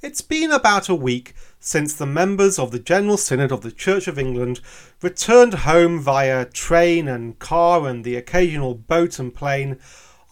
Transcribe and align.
It's 0.00 0.20
been 0.20 0.52
about 0.52 0.88
a 0.88 0.94
week 0.94 1.34
since 1.58 1.92
the 1.92 2.06
members 2.06 2.56
of 2.56 2.70
the 2.70 2.78
General 2.78 3.16
Synod 3.16 3.50
of 3.50 3.62
the 3.62 3.72
Church 3.72 4.06
of 4.06 4.16
England 4.16 4.60
returned 5.02 5.54
home 5.54 5.98
via 5.98 6.44
train 6.44 7.08
and 7.08 7.36
car 7.40 7.88
and 7.88 8.04
the 8.04 8.14
occasional 8.14 8.74
boat 8.74 9.18
and 9.18 9.34
plane 9.34 9.80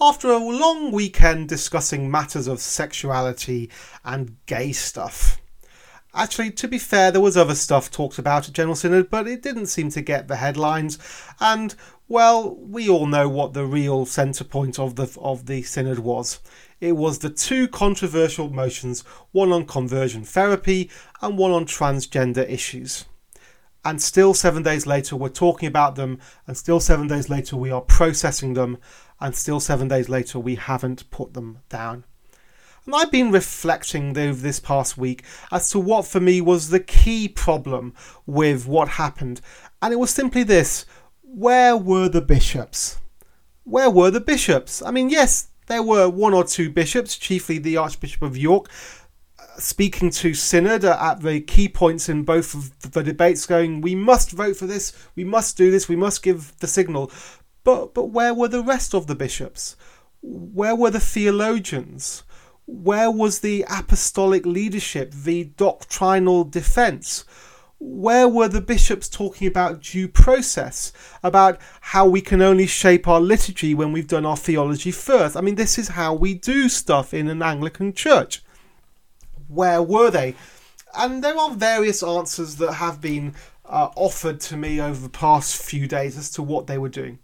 after 0.00 0.30
a 0.30 0.37
long 0.37 0.92
weekend 0.92 1.48
discussing 1.48 2.08
matters 2.08 2.46
of 2.46 2.60
sexuality 2.60 3.68
and 4.04 4.37
gay 4.46 4.71
stuff. 4.71 5.40
Actually, 6.14 6.53
to 6.53 6.69
be 6.69 6.78
fair, 6.78 7.10
there 7.10 7.21
was 7.21 7.37
other 7.37 7.56
stuff 7.56 7.90
talked 7.90 8.19
about 8.19 8.46
at 8.46 8.54
General 8.54 8.76
Synod, 8.76 9.10
but 9.10 9.26
it 9.26 9.42
didn't 9.42 9.67
seem 9.67 9.90
to 9.90 10.01
get 10.01 10.28
the 10.28 10.37
headlines. 10.37 10.96
And 11.40 11.74
well, 12.08 12.54
we 12.54 12.88
all 12.88 13.06
know 13.06 13.28
what 13.28 13.53
the 13.53 13.67
real 13.67 14.06
centre 14.06 14.44
point 14.44 14.78
of 14.78 14.94
the 14.94 15.12
of 15.21 15.46
the 15.46 15.62
synod 15.62 15.98
was. 15.98 16.38
It 16.80 16.93
was 16.93 17.19
the 17.19 17.30
two 17.30 17.69
controversial 17.69 18.51
motions, 18.51 19.01
one 19.33 19.51
on 19.51 19.65
conversion 19.65 20.24
therapy 20.24 20.91
and 21.23 21.38
one 21.38 21.50
on 21.50 21.64
transgender 21.64 22.48
issues. 22.48 23.06
And 23.84 24.02
still, 24.02 24.34
seven 24.34 24.62
days 24.62 24.86
later, 24.86 25.16
we're 25.16 25.28
talking 25.28 25.69
about 25.69 25.95
them, 25.95 26.19
and 26.47 26.56
still, 26.56 26.80
seven 26.80 27.06
days 27.06 27.30
later, 27.30 27.56
we 27.56 27.70
are 27.70 27.80
processing 27.80 28.55
them, 28.55 28.78
and 29.20 29.34
still, 29.34 29.60
seven 29.60 29.88
days 29.88 30.09
later, 30.09 30.41
we 30.41 30.56
haven't 30.56 31.09
put 31.10 31.34
them 31.34 31.60
down. 31.69 32.05
And 32.84 32.95
I've 32.95 33.11
been 33.11 33.30
reflecting 33.30 34.16
over 34.19 34.41
this 34.41 34.61
past 34.61 34.98
week 34.98 35.24
as 35.50 35.70
to 35.70 35.78
what 35.78 36.06
for 36.06 36.20
me 36.20 36.41
was 36.41 36.70
the 36.70 36.80
key 36.80 37.28
problem 37.28 37.95
with 38.27 38.66
what 38.66 38.88
happened, 38.88 39.41
and 39.80 39.92
it 39.92 39.97
was 39.97 40.11
simply 40.11 40.42
this 40.42 40.84
where 41.22 41.77
were 41.77 42.08
the 42.08 42.20
bishops? 42.20 42.98
Where 43.64 43.91
were 43.91 44.11
the 44.11 44.20
bishops? 44.20 44.83
I 44.83 44.91
mean, 44.91 45.11
yes, 45.11 45.48
there 45.66 45.83
were 45.83 46.09
one 46.09 46.34
or 46.34 46.45
two 46.45 46.70
bishops, 46.70 47.16
chiefly 47.16 47.59
the 47.59 47.77
Archbishop 47.77 48.23
of 48.23 48.37
York, 48.37 48.69
uh, 49.38 49.59
speaking 49.59 50.11
to 50.11 50.34
Synod 50.34 50.84
at 50.84 51.23
the 51.23 51.41
key 51.41 51.69
points 51.69 52.09
in 52.09 52.23
both 52.23 52.55
of 52.55 52.92
the 52.92 53.03
debates, 53.03 53.47
going, 53.47 53.81
We 53.81 53.95
must 53.95 54.31
vote 54.31 54.56
for 54.56 54.67
this, 54.67 54.92
we 55.14 55.25
must 55.25 55.56
do 55.56 55.70
this, 55.70 55.89
we 55.89 55.97
must 55.97 56.23
give 56.23 56.56
the 56.58 56.67
signal. 56.67 57.11
But, 57.64 57.95
but 57.95 58.11
where 58.11 58.33
were 58.33 58.48
the 58.48 58.62
rest 58.62 58.95
of 58.95 59.08
the 59.08 59.17
bishops? 59.17 59.77
Where 60.23 60.77
were 60.77 60.91
the 60.91 61.00
theologians? 61.00 62.23
Where 62.67 63.11
was 63.11 63.41
the 63.41 63.64
apostolic 63.69 64.47
leadership, 64.47 65.12
the 65.12 65.45
doctrinal 65.45 66.45
defence? 66.45 67.25
Where 67.78 68.28
were 68.28 68.48
the 68.48 68.60
bishops 68.60 69.08
talking 69.08 69.46
about 69.46 69.82
due 69.82 70.08
process, 70.08 70.92
about 71.22 71.60
how 71.80 72.06
we 72.06 72.20
can 72.20 72.41
only 72.41 72.66
shape 72.66 73.06
our 73.06 73.20
liturgy 73.20 73.74
when 73.74 73.92
we've 73.92 74.08
done 74.08 74.24
our 74.24 74.36
theology 74.36 74.91
first? 74.91 75.36
I 75.36 75.41
mean, 75.41 75.56
this 75.56 75.78
is 75.78 75.88
how 75.88 76.14
we 76.14 76.34
do 76.34 76.68
stuff 76.68 77.12
in 77.12 77.28
an 77.28 77.42
Anglican 77.42 77.92
church. 77.92 78.42
Where 79.48 79.83
were 79.83 80.10
they? 80.10 80.34
And 80.96 81.22
there 81.22 81.36
are 81.36 81.50
various 81.50 82.02
answers 82.02 82.56
that 82.56 82.74
have 82.74 83.00
been 83.00 83.34
uh, 83.66 83.90
offered 83.96 84.40
to 84.40 84.56
me 84.56 84.80
over 84.80 85.00
the 85.00 85.11
past 85.11 85.62
few 85.62 85.86
days 85.86 86.16
as 86.16 86.30
to 86.30 86.42
what 86.42 86.66
they 86.66 86.78
were 86.78 86.88
doing. 86.88 87.18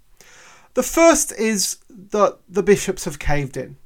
The 0.75 0.83
first 0.83 1.33
is 1.33 1.79
that 1.89 2.39
the 2.49 2.63
bishops 2.63 3.05
have 3.05 3.19
caved 3.19 3.57
in, 3.57 3.77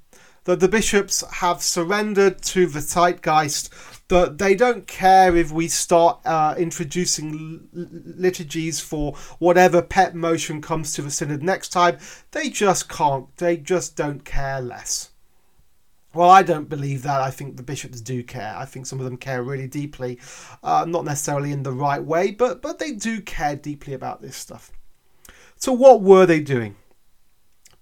that 0.45 0.61
the 0.61 0.69
bishops 0.69 1.25
have 1.35 1.63
surrendered 1.63 2.43
to 2.43 2.67
the 2.67 2.81
zeitgeist 2.81 3.71
that 4.09 4.39
they 4.39 4.55
don't 4.55 4.87
care 4.87 5.35
if 5.37 5.51
we 5.51 5.69
start 5.69 6.21
uh, 6.25 6.55
introducing 6.57 7.69
liturgies 7.73 8.79
for 8.81 9.15
whatever 9.39 9.83
pet 9.83 10.15
motion 10.15 10.63
comes 10.63 10.93
to 10.93 11.03
the 11.03 11.11
synod 11.11 11.43
next 11.43 11.71
time. 11.71 11.99
They 12.31 12.49
just 12.49 12.89
can't. 12.89 13.35
They 13.37 13.57
just 13.57 13.97
don't 13.97 14.25
care 14.25 14.61
less. 14.61 15.11
Well, 16.15 16.31
I 16.31 16.43
don't 16.43 16.69
believe 16.69 17.03
that. 17.03 17.21
I 17.21 17.31
think 17.31 17.57
the 17.57 17.63
bishops 17.63 18.01
do 18.01 18.23
care. 18.23 18.55
I 18.57 18.65
think 18.65 18.87
some 18.87 19.01
of 19.01 19.05
them 19.05 19.19
care 19.19 19.43
really 19.43 19.69
deeply, 19.69 20.19
uh, 20.63 20.87
not 20.89 21.05
necessarily 21.05 21.53
in 21.53 21.63
the 21.63 21.73
right 21.73 22.03
way, 22.03 22.31
but 22.31 22.63
but 22.63 22.79
they 22.79 22.93
do 22.93 23.21
care 23.21 23.57
deeply 23.57 23.93
about 23.93 24.23
this 24.23 24.37
stuff. 24.37 24.73
So, 25.57 25.73
what 25.73 26.01
were 26.01 26.25
they 26.25 26.41
doing? 26.41 26.77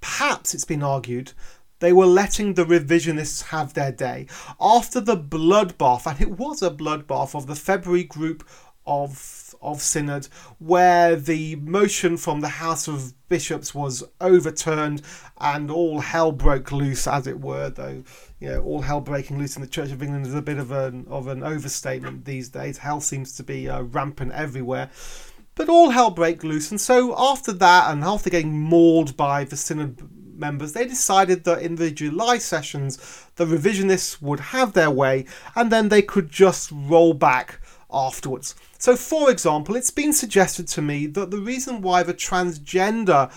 Perhaps 0.00 0.54
it's 0.54 0.64
been 0.64 0.82
argued 0.82 1.32
they 1.80 1.92
were 1.92 2.06
letting 2.06 2.54
the 2.54 2.64
revisionists 2.64 3.44
have 3.44 3.74
their 3.74 3.92
day. 3.92 4.26
After 4.60 5.00
the 5.00 5.16
bloodbath, 5.16 6.06
and 6.06 6.20
it 6.20 6.38
was 6.38 6.62
a 6.62 6.70
bloodbath 6.70 7.34
of 7.34 7.46
the 7.46 7.56
February 7.56 8.04
group 8.04 8.48
of 8.86 9.54
of 9.62 9.80
synod 9.80 10.26
where 10.58 11.16
the 11.16 11.56
motion 11.56 12.16
from 12.18 12.40
the 12.40 12.48
house 12.48 12.86
of 12.86 13.14
bishops 13.28 13.74
was 13.74 14.04
overturned 14.20 15.00
and 15.40 15.70
all 15.70 16.00
hell 16.00 16.32
broke 16.32 16.70
loose 16.70 17.06
as 17.06 17.26
it 17.26 17.40
were 17.40 17.70
though 17.70 18.04
you 18.40 18.48
know 18.48 18.60
all 18.60 18.82
hell 18.82 19.00
breaking 19.00 19.38
loose 19.38 19.56
in 19.56 19.62
the 19.62 19.68
church 19.68 19.90
of 19.90 20.02
england 20.02 20.26
is 20.26 20.34
a 20.34 20.42
bit 20.42 20.58
of 20.58 20.70
an 20.70 21.06
of 21.08 21.28
an 21.28 21.42
overstatement 21.42 22.26
these 22.26 22.50
days 22.50 22.76
hell 22.76 23.00
seems 23.00 23.34
to 23.34 23.42
be 23.42 23.68
uh, 23.68 23.80
rampant 23.82 24.32
everywhere 24.32 24.90
but 25.54 25.68
all 25.68 25.90
hell 25.90 26.10
broke 26.10 26.44
loose 26.44 26.70
and 26.70 26.80
so 26.80 27.14
after 27.18 27.52
that 27.52 27.90
and 27.90 28.04
after 28.04 28.28
getting 28.28 28.60
mauled 28.60 29.16
by 29.16 29.44
the 29.44 29.56
synod 29.56 29.98
members, 30.36 30.72
they 30.72 30.86
decided 30.86 31.44
that 31.44 31.62
in 31.62 31.76
the 31.76 31.90
July 31.90 32.38
sessions, 32.38 32.98
the 33.36 33.46
revisionists 33.46 34.20
would 34.20 34.40
have 34.40 34.72
their 34.72 34.90
way 34.90 35.26
and 35.54 35.70
then 35.70 35.88
they 35.88 36.02
could 36.02 36.30
just 36.30 36.70
roll 36.72 37.14
back 37.14 37.60
afterwards. 37.92 38.54
So, 38.78 38.96
for 38.96 39.30
example, 39.30 39.76
it's 39.76 39.90
been 39.90 40.12
suggested 40.12 40.68
to 40.68 40.82
me 40.82 41.06
that 41.06 41.30
the 41.30 41.38
reason 41.38 41.80
why 41.80 42.02
the 42.02 42.14
transgender 42.14 43.32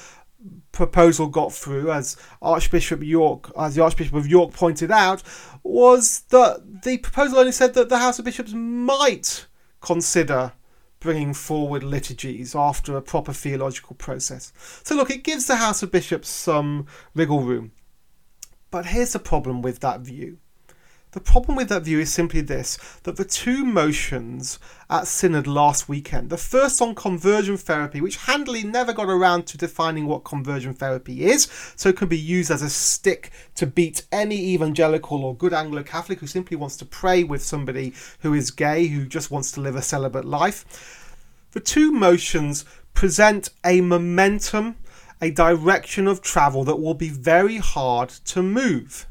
proposal 0.71 1.27
got 1.27 1.53
through, 1.53 1.91
as 1.91 2.17
Archbishop 2.41 3.03
York, 3.03 3.51
as 3.57 3.75
the 3.75 3.83
Archbishop 3.83 4.13
of 4.13 4.27
York 4.27 4.53
pointed 4.53 4.91
out, 4.91 5.23
was 5.63 6.21
that 6.29 6.83
the 6.83 6.97
proposal 6.97 7.39
only 7.39 7.51
said 7.51 7.73
that 7.73 7.89
the 7.89 7.97
House 7.97 8.19
of 8.19 8.25
Bishops 8.25 8.53
might 8.53 9.47
consider 9.81 10.53
bringing 11.07 11.33
forward 11.33 11.83
liturgies 11.83 12.53
after 12.53 12.97
a 12.97 13.01
proper 13.01 13.31
theological 13.31 13.95
process. 13.95 14.51
So, 14.83 14.93
look, 14.93 15.09
it 15.09 15.23
gives 15.23 15.45
the 15.45 15.55
House 15.55 15.81
of 15.81 15.89
Bishops 15.89 16.27
some 16.27 16.85
wriggle 17.15 17.39
room. 17.39 17.71
But 18.71 18.87
here's 18.87 19.13
the 19.13 19.19
problem 19.19 19.61
with 19.61 19.79
that 19.79 20.01
view 20.01 20.39
the 21.11 21.19
problem 21.21 21.55
with 21.55 21.69
that 21.69 21.83
view 21.83 21.99
is 21.99 22.13
simply 22.13 22.41
this 22.41 22.77
that 23.03 23.15
the 23.15 23.23
two 23.23 23.63
motions 23.63 24.59
at 24.89 25.07
Synod 25.07 25.47
last 25.47 25.87
weekend, 25.87 26.29
the 26.29 26.37
first 26.37 26.81
on 26.81 26.95
conversion 26.95 27.55
therapy, 27.55 28.01
which 28.01 28.17
handily 28.17 28.63
never 28.63 28.91
got 28.91 29.07
around 29.07 29.47
to 29.47 29.57
defining 29.57 30.05
what 30.05 30.25
conversion 30.25 30.73
therapy 30.73 31.23
is, 31.23 31.47
so 31.75 31.89
it 31.89 31.97
can 31.97 32.09
be 32.09 32.17
used 32.17 32.51
as 32.51 32.61
a 32.61 32.69
stick 32.69 33.31
to 33.55 33.65
beat 33.65 34.05
any 34.11 34.37
evangelical 34.53 35.23
or 35.23 35.35
good 35.35 35.53
Anglo 35.53 35.81
Catholic 35.81 36.19
who 36.19 36.27
simply 36.27 36.57
wants 36.57 36.75
to 36.77 36.85
pray 36.85 37.23
with 37.23 37.41
somebody 37.41 37.93
who 38.19 38.33
is 38.33 38.51
gay, 38.51 38.87
who 38.87 39.05
just 39.05 39.31
wants 39.31 39.51
to 39.53 39.61
live 39.61 39.75
a 39.75 39.81
celibate 39.81 40.25
life. 40.25 41.05
The 41.51 41.61
two 41.61 41.91
motions 41.91 42.65
present 42.93 43.49
a 43.65 43.79
momentum, 43.79 44.75
a 45.21 45.31
direction 45.31 46.07
of 46.07 46.21
travel 46.21 46.65
that 46.65 46.81
will 46.81 46.93
be 46.93 47.09
very 47.09 47.57
hard 47.57 48.09
to 48.09 48.43
move. 48.43 49.07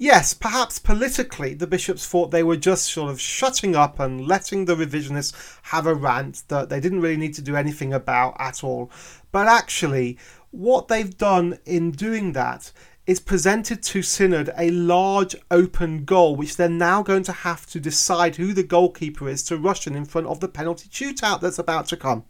Yes, 0.00 0.32
perhaps 0.32 0.78
politically 0.78 1.54
the 1.54 1.66
bishops 1.66 2.06
thought 2.06 2.30
they 2.30 2.44
were 2.44 2.56
just 2.56 2.84
sort 2.84 3.10
of 3.10 3.20
shutting 3.20 3.74
up 3.74 3.98
and 3.98 4.28
letting 4.28 4.64
the 4.64 4.76
revisionists 4.76 5.34
have 5.64 5.86
a 5.86 5.94
rant 5.94 6.44
that 6.46 6.68
they 6.68 6.78
didn't 6.78 7.00
really 7.00 7.16
need 7.16 7.34
to 7.34 7.42
do 7.42 7.56
anything 7.56 7.92
about 7.92 8.36
at 8.38 8.62
all. 8.62 8.92
But 9.32 9.48
actually, 9.48 10.16
what 10.52 10.86
they've 10.86 11.18
done 11.18 11.58
in 11.66 11.90
doing 11.90 12.32
that 12.34 12.70
is 13.08 13.18
presented 13.18 13.82
to 13.82 14.02
Synod 14.02 14.50
a 14.56 14.70
large 14.70 15.34
open 15.50 16.04
goal, 16.04 16.36
which 16.36 16.56
they're 16.56 16.68
now 16.68 17.02
going 17.02 17.24
to 17.24 17.32
have 17.32 17.66
to 17.66 17.80
decide 17.80 18.36
who 18.36 18.52
the 18.52 18.62
goalkeeper 18.62 19.28
is 19.28 19.42
to 19.44 19.56
Russian 19.56 19.96
in 19.96 20.04
front 20.04 20.28
of 20.28 20.38
the 20.38 20.46
penalty 20.46 20.88
shootout 20.88 21.40
that's 21.40 21.58
about 21.58 21.88
to 21.88 21.96
come. 21.96 22.24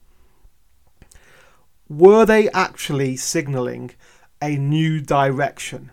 Were 1.87 2.25
they 2.25 2.49
actually 2.51 3.17
signalling 3.17 3.91
a 4.41 4.57
new 4.57 5.03
direction? 5.03 5.91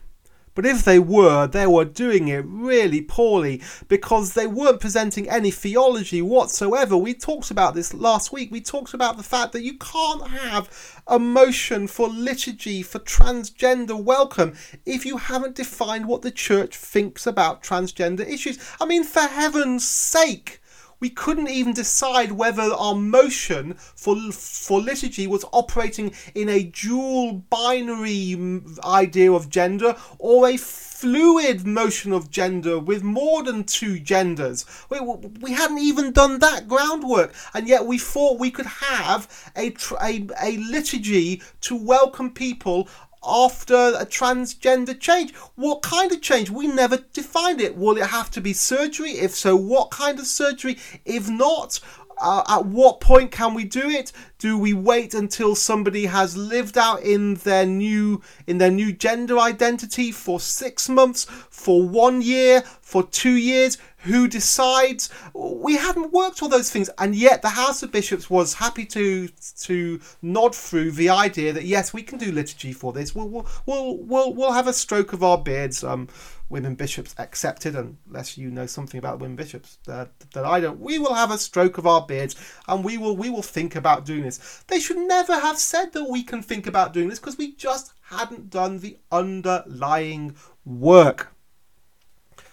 But 0.56 0.66
if 0.66 0.86
they 0.86 1.00
were, 1.00 1.48
they 1.48 1.68
were 1.68 1.86
doing 1.86 2.30
it 2.30 2.46
really 2.48 3.02
poorly 3.02 3.62
because 3.90 4.34
they 4.34 4.48
weren't 4.48 4.80
presenting 4.80 5.30
any 5.30 5.52
theology 5.52 6.22
whatsoever. 6.22 6.96
We 6.96 7.14
talked 7.14 7.52
about 7.52 7.76
this 7.76 7.94
last 7.94 8.32
week. 8.32 8.52
We 8.52 8.62
talked 8.62 8.94
about 8.94 9.18
the 9.18 9.24
fact 9.24 9.52
that 9.52 9.64
you 9.64 9.78
can't 9.78 10.28
have 10.30 11.02
a 11.08 11.20
motion 11.20 11.88
for 11.88 12.08
liturgy 12.08 12.82
for 12.82 13.00
transgender 13.00 14.02
welcome 14.02 14.56
if 14.86 15.06
you 15.06 15.18
haven't 15.18 15.56
defined 15.56 16.08
what 16.08 16.22
the 16.22 16.32
church 16.32 16.78
thinks 16.78 17.28
about 17.28 17.62
transgender 17.62 18.28
issues. 18.28 18.58
I 18.80 18.86
mean, 18.86 19.04
for 19.04 19.22
heaven's 19.22 19.86
sake 19.86 20.62
we 21.06 21.12
couldn't 21.12 21.50
even 21.50 21.72
decide 21.72 22.32
whether 22.32 22.64
our 22.64 22.96
motion 22.96 23.76
for 23.76 24.16
for 24.32 24.82
liturgy 24.82 25.28
was 25.28 25.46
operating 25.52 26.12
in 26.34 26.50
a 26.50 26.64
dual 26.64 27.32
binary 27.52 28.36
idea 28.84 29.32
of 29.32 29.48
gender 29.48 29.96
or 30.18 30.50
a 30.50 30.58
fluid 30.58 31.68
motion 31.68 32.12
of 32.12 32.32
gender 32.32 32.80
with 32.80 33.04
more 33.04 33.44
than 33.44 33.64
two 33.66 34.00
genders. 34.00 34.66
We, 34.90 35.00
we 35.02 35.52
hadn't 35.52 35.80
even 35.80 36.14
done 36.14 36.40
that 36.40 36.68
groundwork, 36.68 37.36
and 37.54 37.68
yet 37.68 37.86
we 37.86 38.00
thought 38.00 38.40
we 38.40 38.50
could 38.50 38.66
have 38.66 39.52
a, 39.56 39.76
a, 40.02 40.26
a 40.42 40.58
liturgy 40.58 41.44
to 41.62 41.76
welcome 41.76 42.32
people 42.32 42.88
after 43.26 43.76
a 43.76 44.06
transgender 44.06 45.00
change. 45.00 45.34
What 45.56 45.82
kind 45.82 46.12
of 46.12 46.22
change? 46.22 46.50
We 46.50 46.68
never 46.68 46.98
defined 46.98 47.62
it. 47.62 47.76
Will 47.76 47.98
it 47.98 48.08
have 48.08 48.32
to 48.32 48.42
be 48.42 48.54
surgery? 48.54 49.12
If 49.12 49.36
so, 49.36 49.56
what 49.56 49.92
kind 49.92 50.20
of 50.20 50.28
surgery? 50.28 50.78
If 51.06 51.30
not, 51.30 51.80
uh, 52.20 52.44
at 52.48 52.66
what 52.66 53.00
point 53.00 53.32
can 53.32 53.54
we 53.54 53.64
do 53.64 53.90
it? 53.90 54.12
Do 54.38 54.58
we 54.58 54.74
wait 54.74 55.14
until 55.14 55.56
somebody 55.56 56.06
has 56.06 56.36
lived 56.36 56.78
out 56.78 57.02
in 57.02 57.36
their 57.36 57.66
new 57.66 58.22
in 58.48 58.58
their 58.58 58.72
new 58.72 58.92
gender 58.92 59.40
identity 59.40 60.12
for 60.12 60.40
six 60.40 60.90
months, 60.90 61.26
for 61.26 61.88
one 61.88 62.22
year, 62.22 62.62
for 62.82 63.04
two 63.04 63.36
years? 63.36 63.78
Who 64.00 64.28
decides? 64.28 65.10
We 65.34 65.78
hadn't 65.78 66.14
worked 66.14 66.44
all 66.44 66.50
those 66.50 66.70
things, 66.70 66.92
and 67.00 67.16
yet 67.16 67.42
the 67.42 67.50
House 67.50 67.82
of 67.82 67.92
Bishops 67.92 68.30
was 68.30 68.54
happy 68.54 68.86
to 68.86 69.30
to 69.62 70.00
nod 70.22 70.56
through 70.56 70.92
the 70.92 71.10
idea 71.10 71.54
that 71.54 71.66
yes, 71.66 71.92
we 71.92 72.04
can 72.04 72.20
do 72.20 72.32
liturgy 72.32 72.72
for 72.72 72.94
this. 72.94 73.16
We'll 73.16 73.30
we'll 73.30 73.48
we'll 73.66 73.98
we'll, 73.98 74.34
we'll 74.34 74.52
have 74.52 74.68
a 74.68 74.74
stroke 74.74 75.14
of 75.14 75.24
our 75.24 75.40
beards. 75.40 75.84
Um, 75.84 76.08
women 76.50 76.76
bishops 76.76 77.16
accepted, 77.18 77.76
unless 77.76 78.38
you 78.38 78.50
know 78.50 78.66
something 78.66 78.98
about 78.98 79.20
women 79.20 79.36
bishops 79.36 79.78
that, 79.86 80.12
that 80.34 80.46
I 80.46 80.60
don't. 80.60 80.80
We 80.80 81.00
will 81.00 81.14
have 81.14 81.32
a 81.32 81.38
stroke 81.38 81.78
of 81.78 81.88
our 81.88 82.06
beards, 82.06 82.36
and 82.68 82.84
we 82.84 82.98
will 82.98 83.16
we 83.16 83.30
will 83.30 83.42
think 83.42 83.76
about 83.76 84.06
doing 84.06 84.24
this. 84.24 84.64
They 84.68 84.80
should 84.80 84.98
never 84.98 85.40
have 85.40 85.58
said 85.58 85.94
that 85.94 86.10
we 86.10 86.24
can 86.24 86.42
think 86.42 86.68
about 86.68 86.94
doing 86.94 87.10
this 87.10 87.20
because 87.20 87.38
we 87.38 87.56
just 87.56 87.94
hadn't 88.04 88.50
done 88.50 88.80
the 88.80 88.98
underlying 89.12 90.36
work. 90.64 91.34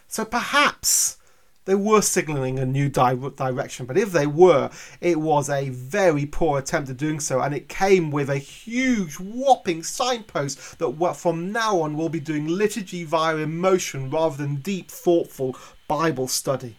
So 0.07 0.25
perhaps 0.25 1.19
they 1.65 1.75
were 1.75 2.03
signalling 2.03 2.59
a 2.59 2.67
new 2.67 2.89
di- 2.89 3.15
direction, 3.15 3.87
but 3.87 3.97
if 3.97 4.11
they 4.11 4.27
were, 4.27 4.71
it 5.01 5.21
was 5.21 5.49
a 5.49 5.69
very 5.69 6.27
poor 6.27 6.59
attempt 6.59 6.91
at 6.91 6.97
doing 6.97 7.21
so, 7.21 7.41
and 7.41 7.55
it 7.55 7.69
came 7.69 8.11
with 8.11 8.29
a 8.29 8.39
huge, 8.39 9.15
whopping 9.15 9.83
signpost 9.83 10.79
that 10.79 11.15
from 11.17 11.53
now 11.53 11.81
on 11.81 11.97
we'll 11.97 12.09
be 12.09 12.21
doing 12.21 12.49
liturgy 12.49 13.05
via 13.05 13.37
emotion 13.37 14.11
rather 14.11 14.37
than 14.37 14.57
deep, 14.57 14.91
thoughtful 14.91 15.57
Bible 15.87 16.27
study. 16.27 16.77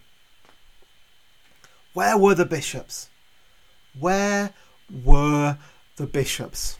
Where 1.93 2.17
were 2.17 2.35
the 2.35 2.45
bishops? 2.45 3.09
Where 3.97 4.53
were 5.03 5.57
the 5.95 6.07
bishops? 6.07 6.77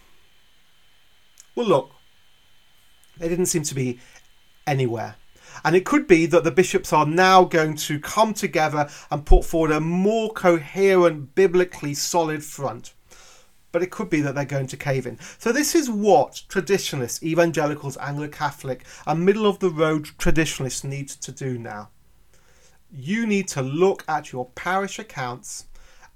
Well, 1.55 1.67
look, 1.67 1.91
they 3.17 3.29
didn't 3.29 3.45
seem 3.45 3.63
to 3.63 3.75
be 3.75 4.00
anywhere. 4.65 5.15
And 5.63 5.75
it 5.75 5.85
could 5.85 6.07
be 6.07 6.25
that 6.27 6.44
the 6.44 6.51
bishops 6.51 6.94
are 6.94 7.05
now 7.05 7.44
going 7.44 7.75
to 7.77 8.00
come 8.00 8.33
together 8.33 8.89
and 9.11 9.25
put 9.25 9.45
forward 9.45 9.71
a 9.71 9.79
more 9.79 10.31
coherent, 10.31 11.35
biblically 11.35 11.94
solid 11.94 12.44
front. 12.44 12.94
But 13.71 13.81
it 13.81 13.91
could 13.91 14.09
be 14.09 14.21
that 14.21 14.35
they're 14.35 14.45
going 14.45 14.67
to 14.67 14.77
cave 14.77 15.07
in. 15.07 15.17
So, 15.39 15.51
this 15.51 15.73
is 15.73 15.89
what 15.89 16.44
traditionalists, 16.47 17.23
evangelicals, 17.23 17.97
Anglo 17.97 18.27
Catholic, 18.27 18.85
and 19.07 19.25
middle 19.25 19.47
of 19.47 19.59
the 19.59 19.71
road 19.71 20.09
traditionalists 20.19 20.83
need 20.83 21.09
to 21.09 21.31
do 21.31 21.57
now. 21.57 21.89
You 22.91 23.25
need 23.25 23.47
to 23.50 23.63
look 23.63 24.03
at 24.07 24.31
your 24.31 24.51
parish 24.53 25.00
accounts 25.00 25.65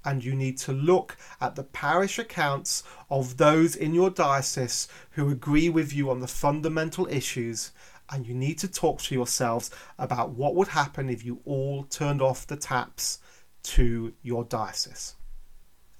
and 0.04 0.24
you 0.24 0.34
need 0.34 0.56
to 0.58 0.72
look 0.72 1.16
at 1.40 1.56
the 1.56 1.64
parish 1.64 2.18
accounts 2.18 2.82
of 3.10 3.36
those 3.36 3.74
in 3.74 3.94
your 3.94 4.10
diocese 4.10 4.88
who 5.10 5.28
agree 5.28 5.68
with 5.68 5.92
you 5.92 6.10
on 6.10 6.20
the 6.20 6.28
fundamental 6.28 7.06
issues 7.08 7.72
and 8.10 8.26
you 8.26 8.34
need 8.34 8.58
to 8.58 8.68
talk 8.68 9.00
to 9.02 9.14
yourselves 9.14 9.70
about 9.98 10.30
what 10.30 10.54
would 10.54 10.68
happen 10.68 11.08
if 11.08 11.24
you 11.24 11.40
all 11.44 11.84
turned 11.84 12.22
off 12.22 12.46
the 12.46 12.56
taps 12.56 13.18
to 13.62 14.12
your 14.22 14.44
diocese. 14.44 15.14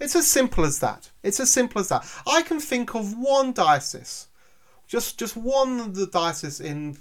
It's 0.01 0.15
as 0.15 0.27
simple 0.27 0.65
as 0.65 0.79
that. 0.81 1.11
It's 1.23 1.41
as 1.41 1.53
simple 1.53 1.81
as 1.81 1.89
that. 1.89 2.07
I 2.27 2.43
can 2.43 2.61
think 2.61 2.95
of 2.95 3.19
one 3.19 3.53
diocese, 3.53 4.29
just 4.87 5.19
just 5.19 5.37
one 5.37 5.81
of 5.81 5.95
the 5.95 6.07
diocese 6.07 6.61
in 6.61 6.99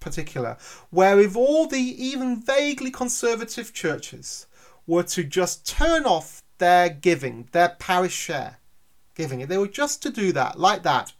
particular, 0.00 0.56
where 0.90 1.20
if 1.20 1.36
all 1.36 1.66
the 1.66 1.78
even 1.78 2.42
vaguely 2.42 2.90
conservative 2.90 3.72
churches 3.74 4.46
were 4.86 5.02
to 5.02 5.22
just 5.24 5.66
turn 5.66 6.04
off 6.04 6.42
their 6.56 6.88
giving, 6.88 7.48
their 7.52 7.76
parish 7.78 8.14
share 8.14 8.56
giving, 9.14 9.40
if 9.40 9.48
they 9.48 9.58
were 9.58 9.68
just 9.68 10.02
to 10.02 10.10
do 10.10 10.32
that, 10.32 10.58
like 10.58 10.82
that, 10.84 11.12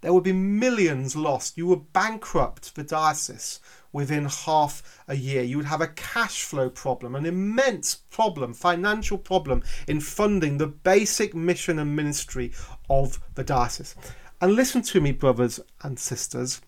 there 0.00 0.12
would 0.12 0.24
be 0.24 0.32
millions 0.32 1.16
lost. 1.16 1.56
You 1.56 1.66
would 1.66 1.92
bankrupt 1.92 2.74
the 2.74 2.84
diocese 2.84 3.60
within 3.92 4.26
half 4.26 5.02
a 5.08 5.16
year. 5.16 5.42
You 5.42 5.56
would 5.56 5.66
have 5.66 5.80
a 5.80 5.88
cash 5.88 6.42
flow 6.42 6.70
problem, 6.70 7.14
an 7.14 7.26
immense 7.26 7.96
problem, 7.96 8.54
financial 8.54 9.18
problem 9.18 9.62
in 9.86 10.00
funding 10.00 10.58
the 10.58 10.66
basic 10.66 11.34
mission 11.34 11.78
and 11.78 11.96
ministry 11.96 12.52
of 12.88 13.18
the 13.34 13.44
diocese. 13.44 13.96
And 14.40 14.54
listen 14.54 14.82
to 14.82 15.00
me, 15.00 15.12
brothers 15.12 15.58
and 15.82 15.98
sisters. 15.98 16.60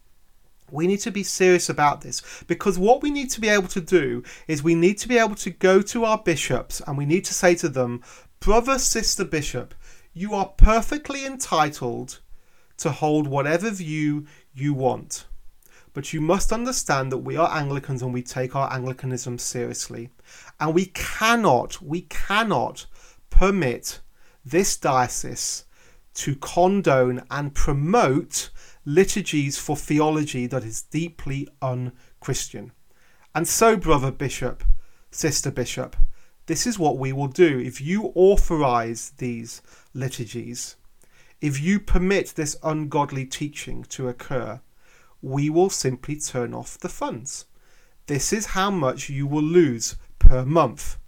We 0.73 0.87
need 0.87 1.01
to 1.01 1.11
be 1.11 1.25
serious 1.25 1.69
about 1.69 2.01
this 2.01 2.23
because 2.47 2.79
what 2.79 3.03
we 3.03 3.11
need 3.11 3.31
to 3.31 3.41
be 3.41 3.49
able 3.49 3.69
to 3.69 3.81
do 3.81 4.23
is 4.47 4.63
we 4.63 4.77
need 4.77 4.99
to 4.99 5.09
be 5.09 5.19
able 5.19 5.35
to 5.37 5.51
go 5.51 5.83
to 5.83 6.05
our 6.05 6.19
bishops 6.19 6.81
and 6.87 6.97
we 6.97 7.07
need 7.07 7.25
to 7.25 7.35
say 7.35 7.57
to 7.57 7.69
them, 7.69 8.03
Brother, 8.39 8.79
sister, 8.79 9.25
bishop, 9.25 9.75
you 10.13 10.33
are 10.33 10.47
perfectly 10.47 11.27
entitled 11.27 12.21
to 12.81 12.91
hold 12.91 13.27
whatever 13.27 13.71
view 13.71 14.27
you 14.53 14.75
want. 14.75 15.27
But 15.93 16.13
you 16.13 16.21
must 16.21 16.53
understand 16.53 17.11
that 17.11 17.19
we 17.19 17.37
are 17.37 17.51
Anglicans 17.51 18.03
and 18.03 18.15
we 18.15 18.23
take 18.23 18.55
our 18.55 18.73
Anglicanism 18.73 19.39
seriously. 19.39 20.11
And 20.61 20.75
we 20.75 20.87
cannot, 20.87 21.83
we 21.83 22.03
cannot 22.03 22.87
permit 23.29 24.01
this 24.45 24.77
diocese 24.77 25.65
to 26.15 26.37
condone 26.37 27.23
and 27.31 27.55
promote 27.55 28.51
liturgies 28.85 29.59
for 29.59 29.77
theology 29.77 30.47
that 30.47 30.65
is 30.65 30.83
deeply 30.83 31.49
unchristian. 31.61 32.73
And 33.35 33.47
so, 33.47 33.77
brother 33.77 34.11
bishop, 34.11 34.65
sister 35.11 35.51
bishop, 35.51 35.97
this 36.47 36.67
is 36.67 36.79
what 36.79 36.99
we 36.99 37.13
will 37.13 37.29
do. 37.29 37.61
If 37.61 37.81
you 37.81 38.13
authorize 38.15 39.13
these 39.19 39.63
liturgies, 39.95 40.77
if 41.41 41.61
you 41.61 41.81
permit 41.81 42.35
this 42.37 42.57
ungodly 42.63 43.25
teaching 43.25 43.85
to 43.85 44.09
occur, 44.09 44.61
we 45.23 45.49
will 45.49 45.71
simply 45.71 46.17
turn 46.17 46.53
off 46.55 46.79
the 46.79 46.89
funds. 46.89 47.47
This 48.07 48.33
is 48.33 48.47
how 48.47 48.71
much 48.71 49.09
you 49.09 49.27
will 49.27 49.43
lose 49.43 49.97
per 50.19 50.45
month. 50.45 50.99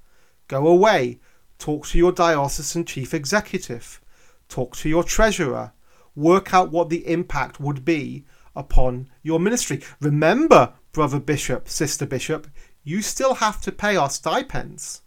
Go 0.48 0.66
away, 0.66 1.20
talk 1.58 1.86
to 1.88 1.98
your 1.98 2.12
diocesan 2.12 2.84
chief 2.84 3.12
executive, 3.12 4.00
talk 4.48 4.76
to 4.76 4.88
your 4.88 5.04
treasurer, 5.04 5.72
work 6.14 6.52
out 6.52 6.70
what 6.70 6.88
the 6.88 7.06
impact 7.06 7.60
would 7.60 7.84
be 7.84 8.24
upon 8.54 9.08
your 9.22 9.40
ministry. 9.40 9.82
Remember, 10.00 10.74
brother 10.92 11.18
bishop, 11.18 11.68
sister 11.68 12.06
bishop, 12.06 12.46
you 12.84 13.02
still 13.02 13.34
have 13.34 13.60
to 13.62 13.72
pay 13.72 13.96
our 13.96 14.10
stipends. 14.10 15.02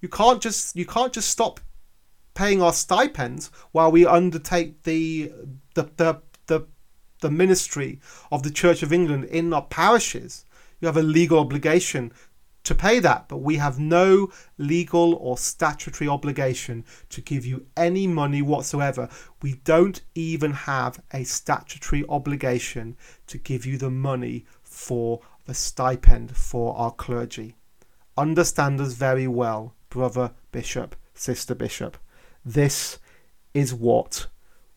You 0.00 0.08
can't 0.08 0.40
just 0.40 0.76
you 0.76 0.86
can't 0.86 1.12
just 1.12 1.28
stop 1.28 1.60
paying 2.34 2.62
our 2.62 2.72
stipends 2.72 3.50
while 3.72 3.90
we 3.90 4.06
undertake 4.06 4.82
the 4.82 5.32
the 5.74 5.90
the 5.96 6.20
the, 6.46 6.66
the 7.20 7.30
ministry 7.30 8.00
of 8.30 8.42
the 8.42 8.50
Church 8.50 8.82
of 8.82 8.92
England 8.92 9.24
in 9.24 9.52
our 9.52 9.62
parishes. 9.62 10.44
You 10.80 10.86
have 10.86 10.96
a 10.96 11.02
legal 11.02 11.38
obligation 11.38 12.12
to 12.64 12.74
pay 12.74 12.98
that, 13.00 13.28
but 13.28 13.38
we 13.38 13.56
have 13.56 13.78
no 13.78 14.30
legal 14.58 15.14
or 15.14 15.38
statutory 15.38 16.08
obligation 16.08 16.84
to 17.08 17.20
give 17.20 17.46
you 17.46 17.66
any 17.76 18.06
money 18.06 18.42
whatsoever. 18.42 19.08
We 19.42 19.54
don't 19.64 20.00
even 20.14 20.52
have 20.52 21.02
a 21.12 21.24
statutory 21.24 22.04
obligation 22.08 22.96
to 23.28 23.38
give 23.38 23.64
you 23.64 23.78
the 23.78 23.90
money 23.90 24.46
for 24.62 25.20
the 25.46 25.54
stipend 25.54 26.36
for 26.36 26.76
our 26.76 26.92
clergy. 26.92 27.56
Understand 28.16 28.80
us 28.80 28.92
very 28.92 29.26
well, 29.26 29.74
brother 29.88 30.32
bishop, 30.52 30.94
sister 31.14 31.54
bishop. 31.54 31.96
This 32.44 32.98
is 33.54 33.74
what 33.74 34.26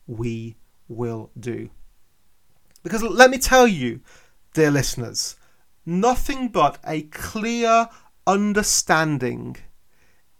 we 0.07 0.57
will 0.87 1.31
do. 1.39 1.69
Because 2.83 3.01
let 3.01 3.29
me 3.29 3.37
tell 3.37 3.67
you, 3.67 4.01
dear 4.53 4.71
listeners, 4.71 5.37
nothing 5.85 6.49
but 6.49 6.77
a 6.85 7.03
clear 7.03 7.87
understanding 8.27 9.57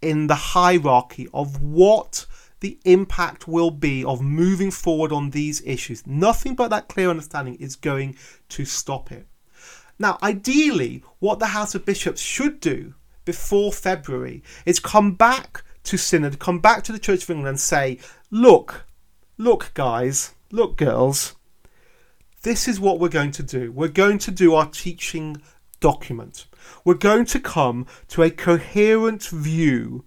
in 0.02 0.28
the 0.28 0.36
hierarchy 0.36 1.28
of 1.34 1.62
what 1.62 2.26
the 2.60 2.80
impact 2.86 3.48
will 3.48 3.72
be 3.72 4.04
of 4.04 4.22
moving 4.22 4.72
forward 4.72 5.12
on 5.12 5.30
these 5.30 5.62
issues. 5.66 6.06
Nothing 6.08 6.56
but 6.56 6.70
that 6.70 6.88
clear 6.88 7.10
understanding 7.10 7.56
is 7.56 7.76
going 7.76 8.16
to 8.50 8.66
stop 8.66 9.12
it. 9.12 9.28
Now, 10.00 10.18
ideally, 10.24 11.04
what 11.20 11.40
the 11.40 11.48
House 11.48 11.76
of 11.76 11.86
Bishops 11.86 12.22
should 12.22 12.60
do 12.60 12.94
before 13.26 13.72
February 13.72 14.44
is 14.66 14.80
come 14.80 15.14
back 15.14 15.64
to 15.84 15.98
Synod, 15.98 16.40
come 16.40 16.60
back 16.60 16.84
to 16.84 16.92
the 16.92 17.00
Church 17.00 17.24
of 17.24 17.30
England 17.30 17.50
and 17.50 17.60
say, 17.60 18.00
look, 18.32 18.86
look, 19.38 19.72
guys, 19.74 20.34
look, 20.52 20.78
girls, 20.78 21.36
this 22.44 22.68
is 22.68 22.80
what 22.80 23.00
we're 23.00 23.10
going 23.10 23.32
to 23.32 23.44
do. 23.44 23.72
We're 23.72 23.88
going 23.88 24.18
to 24.20 24.32
do 24.32 24.54
our 24.54 24.68
teaching 24.68 25.42
document. 25.80 26.46
We're 26.86 26.94
going 26.94 27.26
to 27.26 27.40
come 27.40 27.86
to 28.10 28.24
a 28.24 28.30
coherent 28.30 29.24
view 29.24 30.06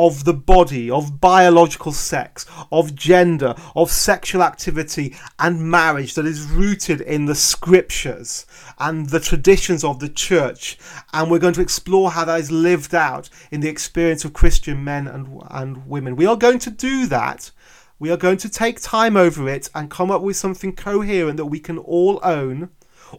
of 0.00 0.24
the 0.24 0.32
body, 0.32 0.90
of 0.90 1.20
biological 1.20 1.92
sex, 1.92 2.46
of 2.72 2.94
gender, 2.94 3.54
of 3.76 3.90
sexual 3.90 4.42
activity 4.42 5.14
and 5.38 5.70
marriage 5.70 6.14
that 6.14 6.24
is 6.24 6.46
rooted 6.46 7.02
in 7.02 7.26
the 7.26 7.34
scriptures 7.34 8.46
and 8.78 9.10
the 9.10 9.20
traditions 9.20 9.84
of 9.84 10.00
the 10.00 10.08
church. 10.08 10.78
And 11.12 11.30
we're 11.30 11.38
going 11.38 11.52
to 11.52 11.60
explore 11.60 12.12
how 12.12 12.24
that 12.24 12.40
is 12.40 12.50
lived 12.50 12.94
out 12.94 13.28
in 13.50 13.60
the 13.60 13.68
experience 13.68 14.24
of 14.24 14.32
Christian 14.32 14.82
men 14.82 15.06
and, 15.06 15.42
and 15.50 15.86
women. 15.86 16.16
We 16.16 16.24
are 16.24 16.36
going 16.36 16.60
to 16.60 16.70
do 16.70 17.04
that. 17.08 17.50
We 17.98 18.10
are 18.10 18.16
going 18.16 18.38
to 18.38 18.48
take 18.48 18.80
time 18.80 19.18
over 19.18 19.50
it 19.50 19.68
and 19.74 19.90
come 19.90 20.10
up 20.10 20.22
with 20.22 20.36
something 20.36 20.74
coherent 20.74 21.36
that 21.36 21.44
we 21.44 21.60
can 21.60 21.76
all 21.76 22.20
own 22.22 22.70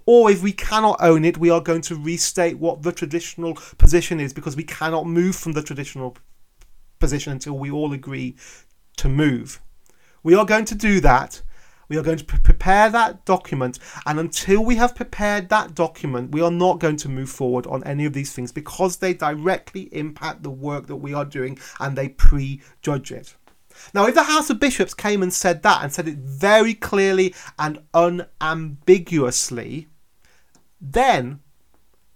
or 0.05 0.31
if 0.31 0.41
we 0.41 0.53
cannot 0.53 0.97
own 1.01 1.25
it, 1.25 1.37
we 1.37 1.49
are 1.49 1.59
going 1.59 1.81
to 1.81 1.95
restate 1.95 2.57
what 2.57 2.81
the 2.81 2.93
traditional 2.93 3.55
position 3.77 4.21
is 4.21 4.31
because 4.31 4.55
we 4.55 4.63
cannot 4.63 5.05
move 5.05 5.35
from 5.35 5.51
the 5.51 5.61
traditional 5.61 6.15
position 7.01 7.33
until 7.33 7.57
we 7.57 7.69
all 7.69 7.91
agree 7.91 8.37
to 8.97 9.09
move. 9.09 9.59
We 10.23 10.35
are 10.35 10.45
going 10.45 10.65
to 10.65 10.75
do 10.75 11.01
that. 11.01 11.41
We 11.89 11.97
are 11.97 12.03
going 12.03 12.19
to 12.19 12.23
prepare 12.23 12.89
that 12.89 13.25
document, 13.25 13.77
and 14.05 14.17
until 14.17 14.63
we 14.63 14.77
have 14.77 14.95
prepared 14.95 15.49
that 15.49 15.75
document, 15.75 16.31
we 16.31 16.39
are 16.39 16.49
not 16.49 16.79
going 16.79 16.95
to 16.97 17.09
move 17.09 17.29
forward 17.29 17.67
on 17.67 17.83
any 17.83 18.05
of 18.05 18.13
these 18.13 18.31
things 18.31 18.53
because 18.53 18.95
they 18.95 19.13
directly 19.13 19.89
impact 19.91 20.43
the 20.43 20.49
work 20.49 20.87
that 20.87 20.95
we 20.95 21.13
are 21.13 21.25
doing 21.25 21.59
and 21.81 21.97
they 21.97 22.07
prejudge 22.07 23.11
it. 23.11 23.35
Now, 23.93 24.07
if 24.07 24.15
the 24.15 24.23
House 24.23 24.49
of 24.49 24.59
Bishops 24.59 24.93
came 24.93 25.21
and 25.21 25.33
said 25.33 25.63
that 25.63 25.83
and 25.83 25.91
said 25.91 26.07
it 26.07 26.17
very 26.17 26.73
clearly 26.73 27.35
and 27.59 27.81
unambiguously, 27.93 29.89
then 30.79 31.41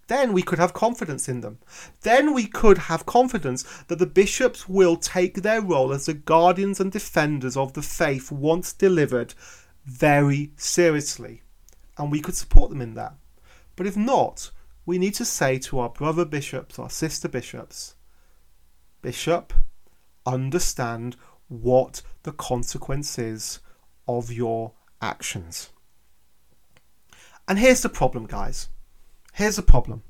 then 0.08 0.34
we 0.34 0.44
could 0.44 0.60
have 0.60 0.74
confidence 0.74 1.28
in 1.28 1.42
them. 1.42 1.60
Then 2.02 2.34
we 2.34 2.46
could 2.46 2.78
have 2.78 3.06
confidence 3.06 3.64
that 3.88 3.98
the 3.98 4.06
bishops 4.06 4.70
will 4.70 4.98
take 4.98 5.42
their 5.42 5.62
role 5.62 5.92
as 5.92 6.06
the 6.06 6.14
guardians 6.14 6.80
and 6.80 6.92
defenders 6.92 7.58
of 7.58 7.74
the 7.74 7.82
faith 7.82 8.32
once 8.32 8.72
delivered 8.72 9.34
very 9.84 10.52
seriously. 10.58 11.42
And 11.98 12.12
we 12.12 12.22
could 12.22 12.36
support 12.36 12.70
them 12.70 12.82
in 12.82 12.94
that. 12.96 13.16
But 13.76 13.88
if 13.88 13.98
not, 13.98 14.52
we 14.86 15.00
need 15.00 15.16
to 15.16 15.26
say 15.26 15.58
to 15.60 15.80
our 15.80 15.90
brother 15.90 16.26
bishops, 16.26 16.78
our 16.78 16.90
sister 16.90 17.28
bishops, 17.28 17.96
Bishop, 19.02 19.54
understand 20.26 21.16
what 21.48 22.02
the 22.24 22.32
consequence 22.32 23.18
is 23.20 23.60
of 24.08 24.32
your 24.32 24.74
actions. 25.02 25.70
And 27.48 27.60
here's 27.60 27.82
the 27.82 27.90
problem, 27.90 28.26
guys 28.26 28.70
Here's 29.36 29.58
a 29.58 29.64
problem 29.64 30.02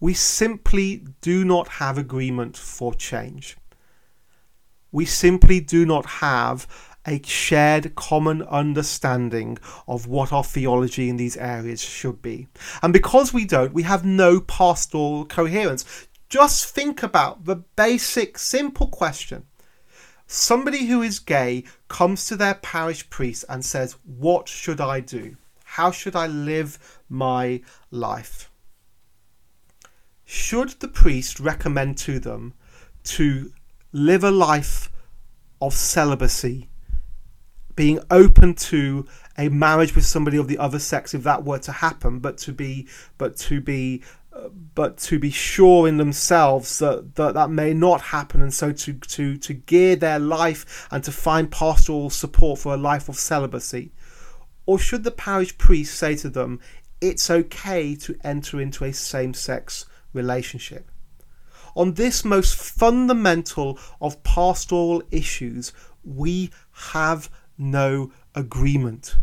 we 0.00 0.12
simply 0.12 1.06
do 1.20 1.44
not 1.44 1.68
have 1.68 1.96
agreement 1.96 2.56
for 2.56 2.92
change. 2.92 3.56
We 4.90 5.04
simply 5.04 5.60
do 5.60 5.86
not 5.86 6.04
have 6.18 6.66
a 7.06 7.22
shared 7.22 7.94
common 7.94 8.42
understanding 8.42 9.58
of 9.86 10.08
what 10.08 10.32
our 10.32 10.42
theology 10.42 11.08
in 11.08 11.16
these 11.16 11.36
areas 11.36 11.80
should 11.80 12.22
be. 12.22 12.48
And 12.82 12.92
because 12.92 13.32
we 13.32 13.44
don't, 13.44 13.72
we 13.72 13.84
have 13.84 14.04
no 14.04 14.40
pastoral 14.40 15.26
coherence. 15.26 16.08
Just 16.28 16.68
think 16.74 17.04
about 17.04 17.44
the 17.44 17.62
basic, 17.76 18.36
simple 18.36 18.88
question. 18.88 19.46
Somebody 20.26 20.86
who 20.86 21.02
is 21.02 21.20
gay 21.20 21.62
comes 21.86 22.26
to 22.26 22.34
their 22.34 22.54
parish 22.54 23.08
priest 23.10 23.44
and 23.48 23.64
says, 23.64 23.94
What 24.04 24.48
should 24.48 24.80
I 24.80 24.98
do? 24.98 25.36
How 25.74 25.90
should 25.90 26.14
I 26.14 26.28
live 26.28 27.00
my 27.08 27.60
life? 27.90 28.48
Should 30.24 30.68
the 30.78 30.86
priest 30.86 31.40
recommend 31.40 31.98
to 31.98 32.20
them 32.20 32.54
to 33.16 33.52
live 33.90 34.22
a 34.22 34.30
life 34.30 34.92
of 35.60 35.74
celibacy, 35.74 36.68
being 37.74 37.98
open 38.08 38.54
to 38.70 39.08
a 39.36 39.48
marriage 39.48 39.96
with 39.96 40.04
somebody 40.04 40.36
of 40.36 40.46
the 40.46 40.58
other 40.58 40.78
sex 40.78 41.12
if 41.12 41.24
that 41.24 41.42
were 41.42 41.58
to 41.58 41.72
happen, 41.72 42.20
but 42.20 42.38
to 42.38 42.52
be 42.52 42.86
but 43.18 43.36
to 43.38 43.60
be 43.60 44.04
but 44.76 44.96
to 44.98 45.18
be 45.18 45.30
sure 45.30 45.88
in 45.88 45.96
themselves 45.96 46.78
that, 46.78 47.16
that 47.16 47.34
that 47.34 47.50
may 47.50 47.74
not 47.74 48.00
happen 48.00 48.40
and 48.40 48.54
so 48.54 48.70
to, 48.70 48.92
to, 48.92 49.36
to 49.38 49.52
gear 49.52 49.96
their 49.96 50.20
life 50.20 50.86
and 50.92 51.02
to 51.02 51.10
find 51.10 51.50
pastoral 51.50 52.10
support 52.10 52.60
for 52.60 52.74
a 52.74 52.76
life 52.76 53.08
of 53.08 53.16
celibacy 53.16 53.92
or 54.66 54.78
should 54.78 55.04
the 55.04 55.10
parish 55.10 55.56
priest 55.58 55.96
say 55.96 56.16
to 56.16 56.28
them, 56.28 56.60
it's 57.00 57.30
okay 57.30 57.94
to 57.96 58.16
enter 58.24 58.60
into 58.60 58.84
a 58.84 58.92
same 58.92 59.34
sex 59.34 59.86
relationship? 60.12 60.90
On 61.76 61.94
this 61.94 62.24
most 62.24 62.54
fundamental 62.54 63.78
of 64.00 64.22
pastoral 64.22 65.02
issues, 65.10 65.72
we 66.04 66.50
have 66.92 67.28
no 67.58 68.12
agreement. 68.34 69.16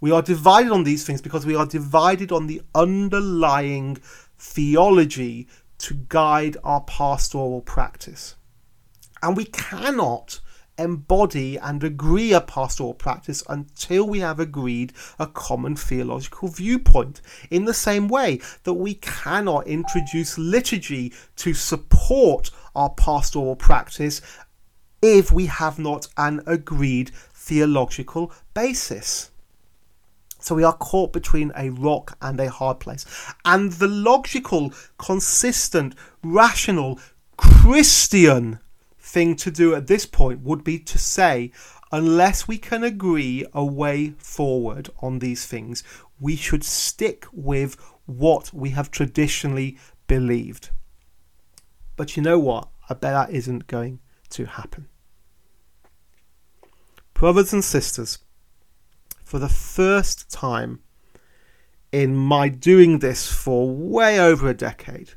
We 0.00 0.10
are 0.12 0.22
divided 0.22 0.72
on 0.72 0.84
these 0.84 1.04
things 1.04 1.20
because 1.20 1.44
we 1.44 1.56
are 1.56 1.66
divided 1.66 2.30
on 2.30 2.46
the 2.46 2.62
underlying 2.74 3.98
theology 4.38 5.48
to 5.78 5.94
guide 6.08 6.56
our 6.62 6.82
pastoral 6.82 7.60
practice. 7.60 8.36
And 9.22 9.36
we 9.36 9.46
cannot 9.46 10.40
embody 10.78 11.58
and 11.58 11.82
agree 11.82 12.32
a 12.32 12.40
pastoral 12.40 12.94
practice 12.94 13.42
until 13.48 14.06
we 14.06 14.20
have 14.20 14.40
agreed 14.40 14.92
a 15.18 15.26
common 15.26 15.76
theological 15.76 16.48
viewpoint. 16.48 17.20
In 17.50 17.64
the 17.64 17.74
same 17.74 18.08
way 18.08 18.40
that 18.64 18.74
we 18.74 18.94
cannot 18.94 19.66
introduce 19.66 20.38
liturgy 20.38 21.12
to 21.36 21.54
support 21.54 22.50
our 22.74 22.90
pastoral 22.90 23.56
practice 23.56 24.20
if 25.02 25.32
we 25.32 25.46
have 25.46 25.78
not 25.78 26.08
an 26.16 26.42
agreed 26.46 27.10
theological 27.34 28.32
basis. 28.54 29.30
So 30.40 30.54
we 30.54 30.64
are 30.64 30.76
caught 30.76 31.12
between 31.12 31.52
a 31.56 31.70
rock 31.70 32.16
and 32.22 32.38
a 32.38 32.50
hard 32.50 32.78
place. 32.78 33.04
And 33.44 33.72
the 33.72 33.88
logical, 33.88 34.72
consistent, 34.98 35.94
rational, 36.22 37.00
Christian 37.36 38.60
thing 39.06 39.36
to 39.36 39.50
do 39.50 39.74
at 39.74 39.86
this 39.86 40.04
point 40.04 40.40
would 40.40 40.64
be 40.64 40.78
to 40.80 40.98
say, 40.98 41.52
unless 41.92 42.48
we 42.48 42.58
can 42.58 42.82
agree 42.82 43.46
a 43.52 43.64
way 43.64 44.10
forward 44.18 44.90
on 45.00 45.20
these 45.20 45.46
things, 45.46 45.84
we 46.20 46.34
should 46.34 46.64
stick 46.64 47.24
with 47.32 47.76
what 48.06 48.52
we 48.52 48.70
have 48.70 48.90
traditionally 48.90 49.78
believed. 50.08 50.70
But 51.94 52.16
you 52.16 52.22
know 52.22 52.38
what? 52.38 52.68
I 52.90 52.94
bet 52.94 53.12
that 53.12 53.30
isn't 53.30 53.68
going 53.68 54.00
to 54.30 54.44
happen. 54.44 54.88
Brothers 57.14 57.52
and 57.52 57.64
sisters, 57.64 58.18
for 59.24 59.38
the 59.38 59.48
first 59.48 60.28
time 60.30 60.80
in 61.92 62.14
my 62.14 62.48
doing 62.48 62.98
this 62.98 63.32
for 63.32 63.70
way 63.70 64.20
over 64.20 64.48
a 64.48 64.54
decade, 64.54 65.12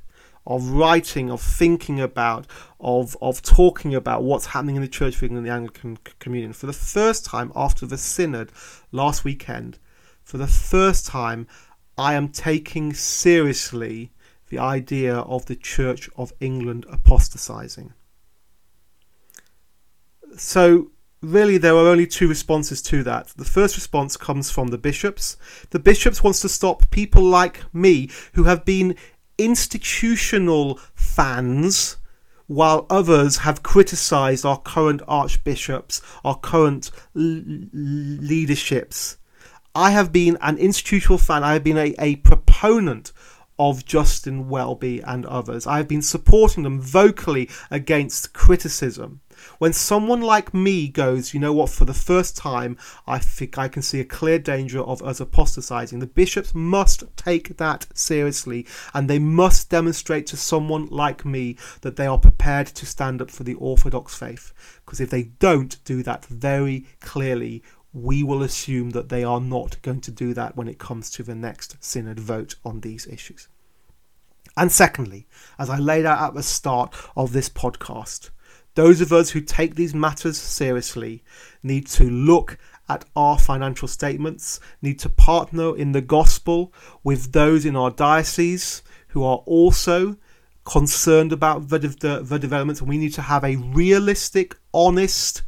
of 0.49 0.71
writing, 0.71 1.29
of 1.29 1.39
thinking 1.39 2.01
about, 2.01 2.47
of 2.79 3.15
of 3.21 3.41
talking 3.41 3.95
about 3.95 4.23
what's 4.23 4.47
happening 4.47 4.75
in 4.75 4.81
the 4.81 4.87
Church 4.87 5.15
of 5.15 5.23
England, 5.23 5.45
the 5.45 5.51
Anglican 5.51 5.97
Communion. 6.19 6.51
For 6.51 6.65
the 6.65 6.73
first 6.73 7.23
time 7.23 7.53
after 7.55 7.85
the 7.85 7.97
synod 7.97 8.51
last 8.91 9.23
weekend, 9.23 9.77
for 10.23 10.37
the 10.37 10.47
first 10.47 11.05
time, 11.05 11.47
I 11.97 12.15
am 12.15 12.29
taking 12.29 12.93
seriously 12.93 14.11
the 14.49 14.57
idea 14.57 15.15
of 15.15 15.45
the 15.45 15.55
Church 15.55 16.09
of 16.17 16.33
England 16.39 16.85
apostatizing. 16.89 17.93
So 20.35 20.91
really 21.21 21.57
there 21.57 21.75
are 21.75 21.87
only 21.87 22.07
two 22.07 22.27
responses 22.27 22.81
to 22.83 23.03
that. 23.03 23.27
The 23.35 23.45
first 23.45 23.75
response 23.75 24.17
comes 24.17 24.49
from 24.49 24.67
the 24.67 24.77
bishops. 24.77 25.37
The 25.69 25.79
bishops 25.79 26.23
wants 26.23 26.39
to 26.41 26.49
stop 26.49 26.89
people 26.89 27.21
like 27.21 27.61
me 27.73 28.09
who 28.33 28.45
have 28.45 28.65
been 28.65 28.95
institutional 29.39 30.79
fans, 30.93 31.97
while 32.47 32.85
others 32.89 33.37
have 33.37 33.63
criticised 33.63 34.45
our 34.45 34.59
current 34.59 35.01
archbishops, 35.07 36.01
our 36.23 36.37
current 36.37 36.91
l- 37.15 37.41
leaderships. 37.73 39.17
I 39.73 39.91
have 39.91 40.11
been 40.11 40.37
an 40.41 40.57
institutional 40.57 41.17
fan, 41.17 41.43
I 41.43 41.53
have 41.53 41.63
been 41.63 41.77
a, 41.77 41.95
a 41.99 42.17
proponent 42.17 43.11
of 43.59 43.85
Justin 43.85 44.47
Welby 44.49 45.01
and 45.01 45.25
others. 45.25 45.67
I 45.67 45.77
have 45.77 45.87
been 45.87 46.01
supporting 46.01 46.63
them 46.63 46.79
vocally 46.79 47.49
against 47.69 48.33
criticism. 48.33 49.19
When 49.59 49.73
someone 49.73 50.21
like 50.21 50.53
me 50.53 50.87
goes, 50.87 51.33
you 51.33 51.39
know 51.41 51.51
what, 51.51 51.69
for 51.69 51.83
the 51.83 51.93
first 51.93 52.37
time, 52.37 52.77
I 53.05 53.19
think 53.19 53.57
I 53.57 53.67
can 53.67 53.81
see 53.81 53.99
a 53.99 54.05
clear 54.05 54.39
danger 54.39 54.79
of 54.79 55.03
us 55.03 55.19
apostatizing. 55.19 55.99
The 55.99 56.07
bishops 56.07 56.55
must 56.55 57.03
take 57.17 57.57
that 57.57 57.85
seriously 57.93 58.65
and 58.93 59.09
they 59.09 59.19
must 59.19 59.69
demonstrate 59.69 60.27
to 60.27 60.37
someone 60.37 60.87
like 60.87 61.25
me 61.25 61.57
that 61.81 61.97
they 61.97 62.07
are 62.07 62.17
prepared 62.17 62.67
to 62.67 62.85
stand 62.85 63.21
up 63.21 63.29
for 63.29 63.43
the 63.43 63.55
Orthodox 63.55 64.15
faith. 64.15 64.53
Because 64.85 65.01
if 65.01 65.09
they 65.09 65.23
don't 65.23 65.83
do 65.83 66.03
that 66.03 66.25
very 66.27 66.85
clearly, 67.01 67.61
we 67.91 68.23
will 68.23 68.43
assume 68.43 68.91
that 68.91 69.09
they 69.09 69.25
are 69.25 69.41
not 69.41 69.81
going 69.81 69.99
to 70.01 70.11
do 70.11 70.33
that 70.35 70.55
when 70.55 70.69
it 70.69 70.79
comes 70.79 71.11
to 71.11 71.23
the 71.23 71.35
next 71.35 71.75
synod 71.83 72.17
vote 72.17 72.55
on 72.63 72.79
these 72.79 73.05
issues. 73.07 73.49
And 74.55 74.71
secondly, 74.71 75.27
as 75.57 75.69
I 75.69 75.79
laid 75.79 76.05
out 76.05 76.29
at 76.29 76.33
the 76.33 76.43
start 76.43 76.95
of 77.17 77.33
this 77.33 77.49
podcast, 77.49 78.29
Those 78.75 79.01
of 79.01 79.11
us 79.11 79.31
who 79.31 79.41
take 79.41 79.75
these 79.75 79.93
matters 79.93 80.37
seriously 80.37 81.23
need 81.63 81.87
to 81.87 82.09
look 82.09 82.57
at 82.87 83.05
our 83.15 83.37
financial 83.37 83.87
statements, 83.87 84.59
need 84.81 84.99
to 84.99 85.09
partner 85.09 85.77
in 85.77 85.91
the 85.91 86.01
gospel 86.01 86.73
with 87.03 87.31
those 87.31 87.65
in 87.65 87.75
our 87.75 87.91
diocese 87.91 88.81
who 89.09 89.23
are 89.23 89.37
also 89.45 90.17
concerned 90.65 91.33
about 91.33 91.69
the, 91.69 91.79
the, 91.79 92.21
the 92.23 92.39
developments, 92.39 92.81
we 92.81 92.97
need 92.97 93.13
to 93.13 93.23
have 93.23 93.43
a 93.43 93.55
realistic, 93.55 94.55
honest 94.73 95.43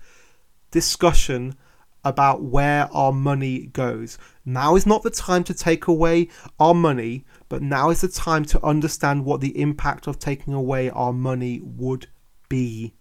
discussion 0.72 1.56
about 2.04 2.42
where 2.42 2.90
our 2.92 3.14
money 3.14 3.68
goes. 3.68 4.18
Now 4.46 4.76
is 4.76 4.88
not 4.88 5.04
the 5.04 5.12
time 5.12 5.44
to 5.44 5.54
take 5.54 5.86
away 5.88 6.30
our 6.60 6.74
money, 6.74 7.26
but 7.50 7.62
now 7.62 7.92
is 7.92 8.02
the 8.02 8.08
time 8.08 8.46
to 8.46 8.66
understand 8.66 9.26
what 9.26 9.42
the 9.42 9.60
impact 9.60 10.08
of 10.08 10.18
taking 10.18 10.54
away 10.54 10.90
our 10.90 11.14
money 11.14 11.62
would 11.64 12.08
be. 12.50 12.96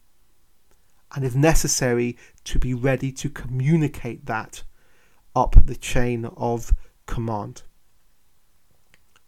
And 1.14 1.24
if 1.24 1.34
necessary, 1.34 2.16
to 2.44 2.58
be 2.58 2.74
ready 2.74 3.10
to 3.12 3.28
communicate 3.28 4.26
that 4.26 4.62
up 5.34 5.56
the 5.64 5.76
chain 5.76 6.24
of 6.36 6.74
command. 7.06 7.62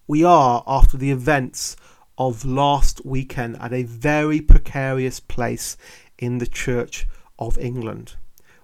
We 0.07 0.25
are, 0.25 0.63
after 0.67 0.97
the 0.97 1.11
events 1.11 1.77
of 2.19 2.45
last 2.45 3.05
weekend, 3.05 3.57
at 3.61 3.73
a 3.73 3.83
very 3.83 4.41
precarious 4.41 5.21
place 5.21 5.77
in 6.19 6.39
the 6.39 6.47
Church 6.47 7.07
of 7.39 7.59
England 7.59 8.17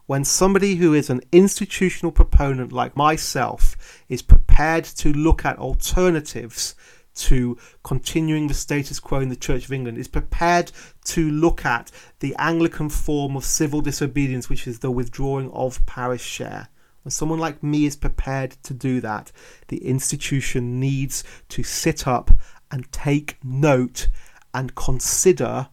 when 0.08 0.24
somebody 0.24 0.76
who 0.76 0.94
is 0.94 1.10
an 1.10 1.20
institutional 1.32 2.10
proponent 2.10 2.72
like 2.72 2.96
myself 2.96 4.02
is 4.08 4.22
prepared 4.22 4.82
to 4.82 5.12
look 5.12 5.44
at 5.44 5.58
alternatives 5.58 6.74
to 7.18 7.56
continuing 7.82 8.46
the 8.46 8.54
status 8.54 9.00
quo 9.00 9.20
in 9.20 9.28
the 9.28 9.36
Church 9.36 9.64
of 9.64 9.72
England, 9.72 9.98
is 9.98 10.08
prepared 10.08 10.72
to 11.04 11.30
look 11.30 11.64
at 11.64 11.90
the 12.20 12.34
Anglican 12.38 12.88
form 12.88 13.36
of 13.36 13.44
civil 13.44 13.80
disobedience, 13.80 14.48
which 14.48 14.66
is 14.66 14.78
the 14.78 14.90
withdrawing 14.90 15.50
of 15.52 15.84
parish 15.86 16.24
share. 16.24 16.68
When 17.02 17.10
someone 17.10 17.38
like 17.38 17.62
me 17.62 17.86
is 17.86 17.96
prepared 17.96 18.52
to 18.64 18.74
do 18.74 19.00
that, 19.00 19.32
the 19.68 19.84
institution 19.84 20.80
needs 20.80 21.24
to 21.50 21.62
sit 21.62 22.06
up 22.06 22.30
and 22.70 22.90
take 22.92 23.38
note 23.42 24.08
and 24.52 24.74
consider 24.74 25.68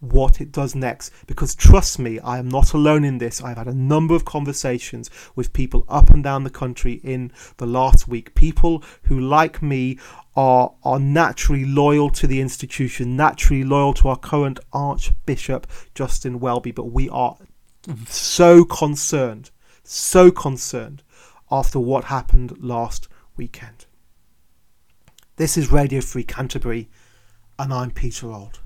what 0.00 0.40
it 0.40 0.50
does 0.50 0.74
next. 0.74 1.12
Because 1.26 1.54
trust 1.54 1.98
me, 1.98 2.18
I 2.20 2.38
am 2.38 2.48
not 2.48 2.72
alone 2.72 3.04
in 3.04 3.18
this. 3.18 3.42
I've 3.42 3.58
had 3.58 3.68
a 3.68 3.74
number 3.74 4.14
of 4.14 4.24
conversations 4.24 5.10
with 5.36 5.52
people 5.52 5.84
up 5.88 6.10
and 6.10 6.24
down 6.24 6.44
the 6.44 6.50
country 6.50 6.94
in 7.04 7.32
the 7.58 7.66
last 7.66 8.08
week. 8.08 8.34
People 8.34 8.82
who, 9.04 9.20
like 9.20 9.62
me, 9.62 9.98
are, 10.34 10.72
are 10.82 10.98
naturally 10.98 11.64
loyal 11.64 12.10
to 12.10 12.26
the 12.26 12.40
institution, 12.40 13.16
naturally 13.16 13.62
loyal 13.62 13.94
to 13.94 14.08
our 14.08 14.18
current 14.18 14.58
Archbishop, 14.72 15.66
Justin 15.94 16.40
Welby. 16.40 16.72
But 16.72 16.86
we 16.86 17.08
are 17.10 17.36
so 18.06 18.64
concerned, 18.64 19.50
so 19.82 20.30
concerned 20.30 21.02
after 21.50 21.78
what 21.78 22.04
happened 22.04 22.56
last 22.62 23.08
weekend. 23.36 23.86
This 25.36 25.56
is 25.56 25.72
Radio 25.72 26.00
Free 26.00 26.24
Canterbury, 26.24 26.88
and 27.58 27.72
I'm 27.72 27.90
Peter 27.90 28.26
Ould. 28.30 28.58